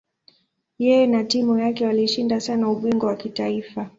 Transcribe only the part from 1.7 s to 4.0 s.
walishinda sana ubingwa wa kitaifa.